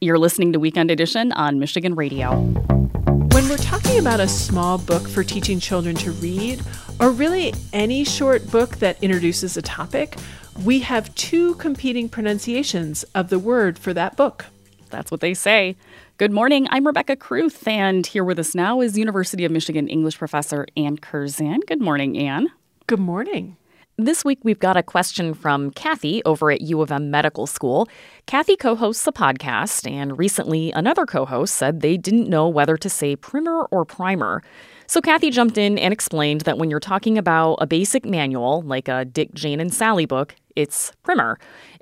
You're 0.00 0.18
listening 0.20 0.52
to 0.52 0.60
Weekend 0.60 0.92
Edition 0.92 1.32
on 1.32 1.58
Michigan 1.58 1.96
Radio. 1.96 2.36
When 2.36 3.48
we're 3.48 3.56
talking 3.56 3.98
about 3.98 4.20
a 4.20 4.28
small 4.28 4.78
book 4.78 5.08
for 5.08 5.24
teaching 5.24 5.58
children 5.58 5.96
to 5.96 6.12
read, 6.12 6.62
or 7.00 7.10
really 7.10 7.52
any 7.72 8.04
short 8.04 8.48
book 8.48 8.76
that 8.76 9.02
introduces 9.02 9.56
a 9.56 9.62
topic, 9.62 10.14
we 10.62 10.78
have 10.80 11.12
two 11.16 11.56
competing 11.56 12.08
pronunciations 12.08 13.02
of 13.16 13.28
the 13.28 13.40
word 13.40 13.76
for 13.76 13.92
that 13.92 14.16
book. 14.16 14.44
That's 14.90 15.10
what 15.10 15.20
they 15.20 15.34
say. 15.34 15.74
Good 16.16 16.30
morning. 16.30 16.68
I'm 16.70 16.86
Rebecca 16.86 17.16
Kruth, 17.16 17.66
and 17.66 18.06
here 18.06 18.22
with 18.22 18.38
us 18.38 18.54
now 18.54 18.80
is 18.80 18.96
University 18.96 19.44
of 19.44 19.50
Michigan 19.50 19.88
English 19.88 20.16
professor 20.16 20.64
Anne 20.76 20.98
Curzan. 20.98 21.58
Good 21.66 21.80
morning, 21.80 22.16
Anne. 22.16 22.46
Good 22.86 23.00
morning. 23.00 23.56
This 24.00 24.24
week, 24.24 24.38
we've 24.44 24.60
got 24.60 24.76
a 24.76 24.82
question 24.84 25.34
from 25.34 25.72
Kathy 25.72 26.22
over 26.24 26.52
at 26.52 26.60
U 26.60 26.82
of 26.82 26.92
M 26.92 27.10
Medical 27.10 27.48
School. 27.48 27.88
Kathy 28.26 28.54
co 28.54 28.76
hosts 28.76 29.04
a 29.08 29.12
podcast, 29.12 29.90
and 29.90 30.16
recently 30.16 30.70
another 30.70 31.04
co 31.04 31.24
host 31.24 31.56
said 31.56 31.80
they 31.80 31.96
didn't 31.96 32.28
know 32.28 32.48
whether 32.48 32.76
to 32.76 32.88
say 32.88 33.16
primer 33.16 33.64
or 33.72 33.84
primer. 33.84 34.44
So 34.86 35.00
Kathy 35.00 35.30
jumped 35.32 35.58
in 35.58 35.80
and 35.80 35.92
explained 35.92 36.42
that 36.42 36.58
when 36.58 36.70
you're 36.70 36.78
talking 36.78 37.18
about 37.18 37.54
a 37.54 37.66
basic 37.66 38.04
manual, 38.04 38.62
like 38.62 38.86
a 38.86 39.04
Dick, 39.04 39.34
Jane, 39.34 39.58
and 39.58 39.74
Sally 39.74 40.06
book, 40.06 40.36
it's 40.54 40.92
primer. 41.02 41.36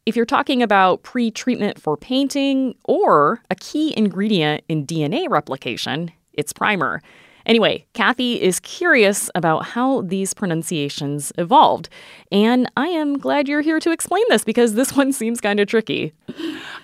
If 0.06 0.16
you're 0.16 0.24
talking 0.24 0.62
about 0.62 1.02
pre 1.02 1.30
treatment 1.30 1.78
for 1.78 1.98
painting 1.98 2.77
or 2.84 3.42
a 3.50 3.55
key 3.56 3.92
ingredient 3.94 4.64
in 4.70 4.86
DNA 4.86 5.28
replication, 5.28 6.12
it's 6.33 6.55
primer. 6.55 7.02
Anyway, 7.46 7.86
Kathy 7.95 8.42
is 8.42 8.59
curious 8.60 9.30
about 9.36 9.64
how 9.64 10.02
these 10.02 10.34
pronunciations 10.34 11.32
evolved. 11.38 11.88
And 12.32 12.69
I 12.77 12.88
am 12.88 13.19
glad 13.19 13.46
you're 13.48 13.60
here 13.60 13.78
to 13.80 13.92
explain 13.92 14.24
this 14.28 14.45
because 14.45 14.74
this 14.74 14.95
one 14.95 15.12
seems 15.12 15.41
kind 15.41 15.60
of 15.60 15.69
tricky. 15.69 16.12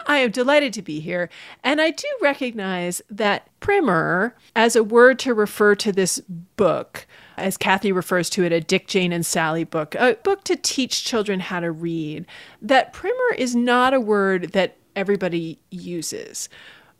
I 0.06 0.18
am 0.18 0.30
delighted 0.30 0.72
to 0.74 0.82
be 0.82 1.00
here. 1.00 1.28
And 1.64 1.80
I 1.80 1.90
do 1.90 2.06
recognize 2.20 3.02
that 3.10 3.48
primer, 3.58 4.36
as 4.54 4.76
a 4.76 4.84
word 4.84 5.18
to 5.20 5.34
refer 5.34 5.74
to 5.76 5.92
this 5.92 6.20
book, 6.56 7.06
as 7.36 7.56
Kathy 7.56 7.90
refers 7.90 8.30
to 8.30 8.44
it, 8.44 8.52
a 8.52 8.60
Dick, 8.60 8.86
Jane, 8.86 9.12
and 9.12 9.26
Sally 9.26 9.64
book, 9.64 9.96
a 9.96 10.14
book 10.22 10.44
to 10.44 10.54
teach 10.54 11.04
children 11.04 11.40
how 11.40 11.58
to 11.60 11.72
read, 11.72 12.24
that 12.60 12.92
primer 12.92 13.34
is 13.36 13.56
not 13.56 13.94
a 13.94 14.00
word 14.00 14.52
that 14.52 14.76
everybody 14.94 15.58
uses. 15.70 16.48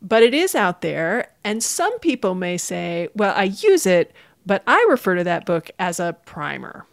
But 0.03 0.25
it 0.25 0.35
is 0.35 0.57
out 0.57 0.81
there, 0.81 1.31
and 1.45 1.63
some 1.63 1.97
people 2.01 2.35
may 2.35 2.59
say, 2.59 3.09
well, 3.15 3.33
I 3.37 3.45
use 3.45 3.87
it, 3.87 4.13
but 4.45 4.65
I 4.67 4.85
refer 4.89 5.15
to 5.15 5.25
that 5.25 5.47
book 5.47 5.71
as 5.79 6.01
a 6.01 6.17
primer. 6.27 6.85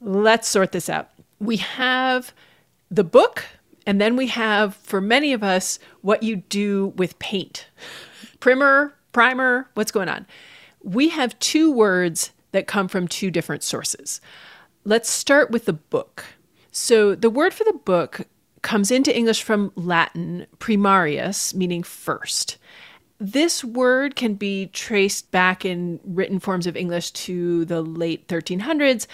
Let's 0.00 0.46
sort 0.46 0.70
this 0.70 0.88
out. 0.88 1.10
We 1.40 1.56
have 1.56 2.32
the 2.92 3.02
book, 3.02 3.44
and 3.86 4.00
then 4.00 4.14
we 4.14 4.28
have, 4.28 4.76
for 4.76 5.00
many 5.00 5.32
of 5.32 5.42
us, 5.42 5.80
what 6.00 6.22
you 6.22 6.36
do 6.36 6.92
with 6.96 7.18
paint. 7.18 7.66
Primer, 8.38 8.94
primer, 9.12 9.68
what's 9.74 9.90
going 9.90 10.08
on? 10.08 10.24
We 10.82 11.08
have 11.08 11.36
two 11.40 11.72
words 11.72 12.30
that 12.52 12.68
come 12.68 12.86
from 12.86 13.08
two 13.08 13.32
different 13.32 13.64
sources. 13.64 14.20
Let's 14.84 15.10
start 15.10 15.50
with 15.50 15.64
the 15.64 15.72
book. 15.72 16.24
So, 16.70 17.14
the 17.14 17.30
word 17.30 17.52
for 17.52 17.64
the 17.64 17.80
book 17.84 18.28
comes 18.64 18.90
into 18.90 19.16
English 19.16 19.44
from 19.44 19.70
Latin 19.76 20.46
primarius, 20.58 21.54
meaning 21.54 21.84
first. 21.84 22.58
This 23.18 23.62
word 23.62 24.16
can 24.16 24.34
be 24.34 24.66
traced 24.66 25.30
back 25.30 25.64
in 25.64 26.00
written 26.02 26.40
forms 26.40 26.66
of 26.66 26.76
English 26.76 27.12
to 27.12 27.64
the 27.66 27.80
late 27.80 28.26
1300s, 28.26 29.06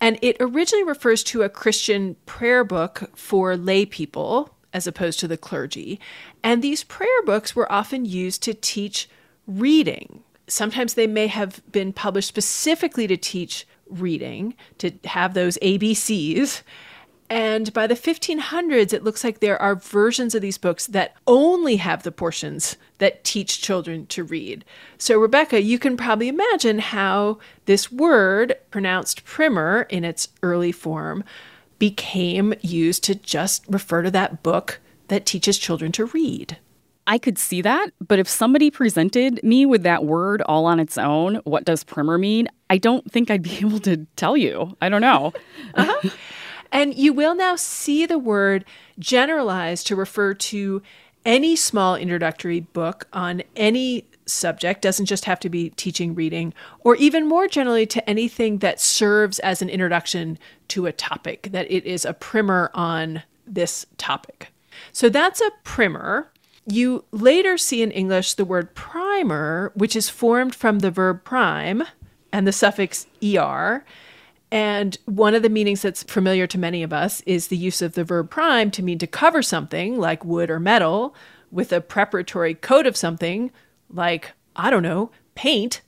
and 0.00 0.18
it 0.20 0.36
originally 0.40 0.82
refers 0.82 1.22
to 1.24 1.42
a 1.42 1.48
Christian 1.48 2.16
prayer 2.26 2.64
book 2.64 3.10
for 3.14 3.56
lay 3.56 3.86
people 3.86 4.50
as 4.72 4.88
opposed 4.88 5.20
to 5.20 5.28
the 5.28 5.36
clergy. 5.36 6.00
And 6.42 6.60
these 6.60 6.82
prayer 6.82 7.22
books 7.24 7.54
were 7.54 7.70
often 7.70 8.04
used 8.04 8.42
to 8.42 8.54
teach 8.54 9.08
reading, 9.46 10.24
sometimes 10.46 10.94
they 10.94 11.06
may 11.06 11.26
have 11.26 11.62
been 11.70 11.92
published 11.92 12.28
specifically 12.28 13.06
to 13.06 13.16
teach 13.16 13.66
reading, 13.88 14.54
to 14.78 14.92
have 15.04 15.34
those 15.34 15.58
ABCs. 15.58 16.62
And 17.30 17.72
by 17.72 17.86
the 17.86 17.94
1500s, 17.94 18.92
it 18.92 19.02
looks 19.02 19.24
like 19.24 19.40
there 19.40 19.60
are 19.60 19.74
versions 19.74 20.34
of 20.34 20.42
these 20.42 20.58
books 20.58 20.86
that 20.88 21.16
only 21.26 21.76
have 21.76 22.02
the 22.02 22.12
portions 22.12 22.76
that 22.98 23.24
teach 23.24 23.62
children 23.62 24.06
to 24.06 24.22
read. 24.22 24.64
So, 24.98 25.18
Rebecca, 25.18 25.62
you 25.62 25.78
can 25.78 25.96
probably 25.96 26.28
imagine 26.28 26.78
how 26.80 27.38
this 27.64 27.90
word, 27.90 28.56
pronounced 28.70 29.24
primer 29.24 29.86
in 29.88 30.04
its 30.04 30.28
early 30.42 30.70
form, 30.70 31.24
became 31.78 32.54
used 32.60 33.02
to 33.04 33.14
just 33.14 33.64
refer 33.68 34.02
to 34.02 34.10
that 34.10 34.42
book 34.42 34.80
that 35.08 35.26
teaches 35.26 35.58
children 35.58 35.92
to 35.92 36.06
read. 36.06 36.58
I 37.06 37.18
could 37.18 37.38
see 37.38 37.60
that, 37.62 37.90
but 38.06 38.18
if 38.18 38.28
somebody 38.28 38.70
presented 38.70 39.42
me 39.42 39.66
with 39.66 39.82
that 39.82 40.04
word 40.04 40.40
all 40.42 40.64
on 40.66 40.80
its 40.80 40.96
own, 40.96 41.36
what 41.44 41.64
does 41.64 41.84
primer 41.84 42.16
mean? 42.16 42.48
I 42.70 42.78
don't 42.78 43.10
think 43.10 43.30
I'd 43.30 43.42
be 43.42 43.58
able 43.60 43.80
to 43.80 44.06
tell 44.16 44.36
you. 44.36 44.76
I 44.80 44.88
don't 44.88 45.02
know. 45.02 45.32
uh-huh. 45.74 46.10
And 46.74 46.92
you 46.92 47.12
will 47.12 47.36
now 47.36 47.54
see 47.54 48.04
the 48.04 48.18
word 48.18 48.64
generalized 48.98 49.86
to 49.86 49.96
refer 49.96 50.34
to 50.34 50.82
any 51.24 51.54
small 51.54 51.94
introductory 51.94 52.60
book 52.60 53.06
on 53.12 53.42
any 53.54 54.06
subject, 54.26 54.82
doesn't 54.82 55.06
just 55.06 55.24
have 55.26 55.38
to 55.40 55.48
be 55.48 55.70
teaching 55.70 56.16
reading, 56.16 56.52
or 56.80 56.96
even 56.96 57.28
more 57.28 57.46
generally 57.46 57.86
to 57.86 58.10
anything 58.10 58.58
that 58.58 58.80
serves 58.80 59.38
as 59.38 59.62
an 59.62 59.68
introduction 59.68 60.36
to 60.68 60.86
a 60.86 60.92
topic, 60.92 61.48
that 61.52 61.70
it 61.70 61.84
is 61.86 62.04
a 62.04 62.12
primer 62.12 62.70
on 62.74 63.22
this 63.46 63.86
topic. 63.96 64.48
So 64.92 65.08
that's 65.08 65.40
a 65.40 65.52
primer. 65.62 66.30
You 66.66 67.04
later 67.12 67.56
see 67.56 67.82
in 67.82 67.92
English 67.92 68.34
the 68.34 68.44
word 68.44 68.74
primer, 68.74 69.70
which 69.76 69.94
is 69.94 70.08
formed 70.08 70.54
from 70.56 70.80
the 70.80 70.90
verb 70.90 71.22
prime 71.22 71.84
and 72.32 72.48
the 72.48 72.52
suffix 72.52 73.06
er. 73.22 73.84
And 74.54 74.96
one 75.06 75.34
of 75.34 75.42
the 75.42 75.48
meanings 75.48 75.82
that's 75.82 76.04
familiar 76.04 76.46
to 76.46 76.58
many 76.58 76.84
of 76.84 76.92
us 76.92 77.22
is 77.22 77.48
the 77.48 77.56
use 77.56 77.82
of 77.82 77.94
the 77.94 78.04
verb 78.04 78.30
prime 78.30 78.70
to 78.70 78.84
mean 78.84 79.00
to 79.00 79.06
cover 79.08 79.42
something 79.42 79.98
like 79.98 80.24
wood 80.24 80.48
or 80.48 80.60
metal 80.60 81.12
with 81.50 81.72
a 81.72 81.80
preparatory 81.80 82.54
coat 82.54 82.86
of 82.86 82.96
something 82.96 83.50
like, 83.90 84.30
I 84.54 84.70
don't 84.70 84.84
know, 84.84 85.10
paint. 85.34 85.82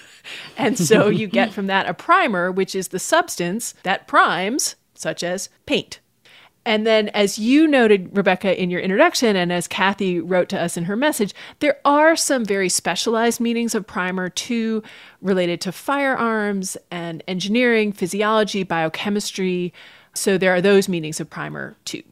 and 0.58 0.76
so 0.76 1.08
you 1.08 1.28
get 1.28 1.52
from 1.52 1.68
that 1.68 1.88
a 1.88 1.94
primer, 1.94 2.50
which 2.50 2.74
is 2.74 2.88
the 2.88 2.98
substance 2.98 3.72
that 3.84 4.08
primes, 4.08 4.74
such 4.94 5.22
as 5.22 5.48
paint. 5.64 6.00
And 6.68 6.86
then, 6.86 7.08
as 7.08 7.38
you 7.38 7.66
noted, 7.66 8.14
Rebecca, 8.14 8.62
in 8.62 8.68
your 8.68 8.82
introduction, 8.82 9.36
and 9.36 9.50
as 9.50 9.66
Kathy 9.66 10.20
wrote 10.20 10.50
to 10.50 10.60
us 10.60 10.76
in 10.76 10.84
her 10.84 10.96
message, 10.96 11.32
there 11.60 11.78
are 11.82 12.14
some 12.14 12.44
very 12.44 12.68
specialized 12.68 13.40
meanings 13.40 13.74
of 13.74 13.86
primer 13.86 14.28
too, 14.28 14.82
related 15.22 15.62
to 15.62 15.72
firearms 15.72 16.76
and 16.90 17.22
engineering, 17.26 17.90
physiology, 17.90 18.64
biochemistry. 18.64 19.72
So 20.12 20.36
there 20.36 20.54
are 20.54 20.60
those 20.60 20.90
meanings 20.90 21.20
of 21.20 21.30
primer 21.30 21.74
too. 21.86 22.02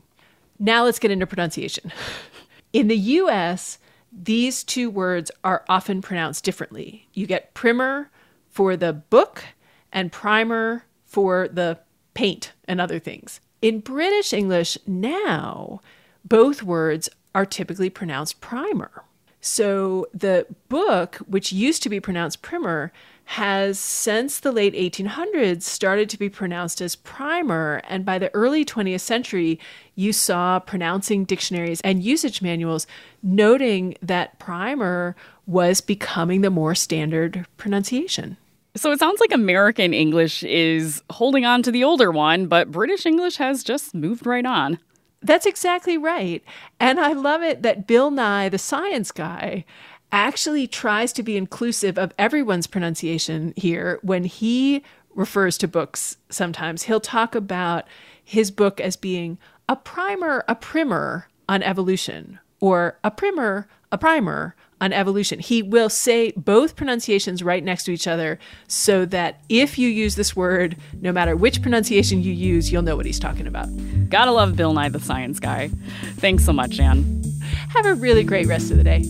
Now 0.59 0.84
let's 0.84 0.99
get 0.99 1.11
into 1.11 1.27
pronunciation. 1.27 1.93
In 2.73 2.88
the 2.88 2.97
US, 2.97 3.77
these 4.11 4.65
two 4.65 4.88
words 4.88 5.31
are 5.44 5.67
often 5.69 6.00
pronounced 6.00 6.44
differently. 6.44 7.09
You 7.12 7.27
get 7.27 7.53
primer 7.53 8.11
for 8.49 8.75
the 8.75 8.94
book 8.94 9.44
and 9.93 10.11
primer 10.11 10.87
for 11.05 11.47
the 11.47 11.78
paint 12.15 12.53
and 12.67 12.81
other 12.81 12.99
things. 12.99 13.41
In 13.62 13.81
British 13.81 14.33
English 14.33 14.77
now, 14.87 15.81
both 16.25 16.62
words 16.62 17.09
are 17.34 17.47
typically 17.47 17.91
pronounced 17.91 18.41
primer. 18.41 19.05
So 19.41 20.09
the 20.12 20.47
book, 20.69 21.17
which 21.28 21.53
used 21.53 21.83
to 21.84 21.89
be 21.89 22.00
pronounced 22.00 22.43
primer, 22.43 22.93
has 23.27 23.78
since 23.78 24.39
the 24.41 24.53
late 24.53 24.75
1800s 24.75 25.62
started 25.62 26.09
to 26.11 26.19
be 26.19 26.28
pronounced 26.28 26.81
as 26.81 26.97
primer. 26.97 27.81
And 27.89 28.05
by 28.05 28.19
the 28.19 28.33
early 28.34 28.65
20th 28.65 29.00
century, 29.00 29.59
you 29.94 30.12
saw 30.12 30.59
pronouncing 30.59 31.25
dictionaries 31.25 31.81
and 31.81 32.03
usage 32.03 32.43
manuals 32.43 32.87
noting 33.23 33.97
that 34.03 34.38
primer 34.38 35.17
was 35.47 35.81
becoming 35.81 36.41
the 36.41 36.50
more 36.50 36.75
standard 36.75 37.47
pronunciation. 37.56 38.37
So 38.76 38.93
it 38.93 38.99
sounds 38.99 39.20
like 39.20 39.32
American 39.32 39.94
English 39.94 40.43
is 40.44 41.02
holding 41.11 41.46
on 41.46 41.62
to 41.62 41.70
the 41.70 41.82
older 41.82 42.12
one, 42.12 42.46
but 42.46 42.70
British 42.70 43.06
English 43.06 43.37
has 43.37 43.64
just 43.64 43.94
moved 43.94 44.26
right 44.26 44.44
on. 44.44 44.78
That's 45.23 45.46
exactly 45.46 45.96
right. 45.96 46.44
And 46.78 47.00
I 47.00 47.12
love 47.12 47.43
it 47.43 47.62
that 47.62 47.87
Bill 47.87 48.11
Nye, 48.11 48.50
the 48.50 48.58
science 48.58 49.11
guy, 49.12 49.64
actually 50.12 50.67
tries 50.67 51.12
to 51.14 51.23
be 51.23 51.37
inclusive 51.37 51.99
of 51.99 52.12
everyone's 52.19 52.67
pronunciation 52.67 53.55
here 53.56 53.99
when 54.02 54.25
he 54.25 54.82
refers 55.14 55.56
to 55.58 55.67
books 55.67 56.19
sometimes. 56.29 56.84
He'll 56.84 57.00
talk 57.00 57.34
about 57.34 57.87
his 58.22 58.50
book 58.50 58.81
as 58.81 58.96
being 58.96 59.38
a 59.69 59.76
primer, 59.76 60.44
a 60.46 60.55
primer 60.55 61.29
on 61.49 61.62
evolution, 61.62 62.38
or 62.61 62.99
a 63.05 63.11
primer, 63.11 63.69
a 63.93 63.99
primer 63.99 64.55
on 64.81 64.93
evolution. 64.93 65.38
He 65.38 65.62
will 65.62 65.88
say 65.88 66.32
both 66.37 66.76
pronunciations 66.76 67.43
right 67.43 67.64
next 67.64 67.85
to 67.85 67.93
each 67.93 68.06
other 68.06 68.38
so 68.69 69.06
that 69.06 69.41
if 69.49 69.79
you 69.79 69.88
use 69.88 70.17
this 70.17 70.37
word, 70.37 70.76
no 71.00 71.12
matter 71.12 71.35
which 71.35 71.62
pronunciation 71.62 72.23
you 72.23 72.32
use, 72.32 72.70
you'll 72.70 72.82
know 72.82 72.97
what 72.97 73.06
he's 73.06 73.19
talking 73.19 73.47
about. 73.47 73.69
Gotta 74.11 74.32
love 74.32 74.56
Bill 74.56 74.75
Nye 74.75 74.88
the 74.88 75.00
Science 75.00 75.41
Guy. 75.41 75.70
Thanks 76.17 76.44
so 76.44 76.53
much, 76.53 76.79
Anne. 76.79 77.23
Have 77.70 77.87
a 77.87 77.94
really 77.94 78.25
great 78.25 78.47
rest 78.47 78.70
of 78.70 78.76
the 78.76 78.85
day. 78.85 79.05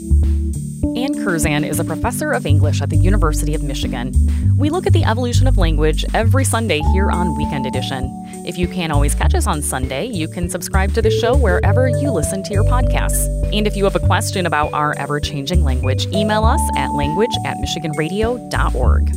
Anne 0.97 1.23
Curzan 1.23 1.63
is 1.63 1.79
a 1.79 1.85
professor 1.85 2.33
of 2.33 2.47
English 2.47 2.81
at 2.81 2.89
the 2.89 2.97
University 2.97 3.55
of 3.55 3.63
Michigan. 3.63 4.15
We 4.57 4.71
look 4.71 4.87
at 4.87 4.95
the 4.95 5.05
evolution 5.05 5.47
of 5.47 5.59
language 5.59 6.07
every 6.15 6.43
Sunday 6.43 6.81
here 6.95 7.11
on 7.11 7.37
Weekend 7.37 7.67
Edition. 7.67 8.09
If 8.47 8.57
you 8.57 8.67
can't 8.67 8.91
always 8.91 9.15
catch 9.15 9.35
us 9.35 9.47
on 9.47 9.61
Sunday, 9.61 10.07
you 10.07 10.27
can 10.27 10.49
subscribe 10.49 10.95
to 10.95 11.03
the 11.03 11.11
show 11.11 11.37
wherever 11.37 11.87
you 11.87 12.11
listen 12.11 12.43
to 12.45 12.55
your 12.55 12.65
podcasts. 12.65 13.27
And 13.55 13.67
if 13.67 13.77
you 13.77 13.85
have 13.85 13.95
a 13.95 14.01
question 14.01 14.47
about 14.47 14.73
our 14.73 14.97
ever 14.97 15.21
changing 15.21 15.63
language, 15.63 16.07
email 16.15 16.45
us 16.45 16.63
at 16.79 16.89
language 16.95 17.37
at 17.45 17.59
michiganradio.org. 17.59 19.13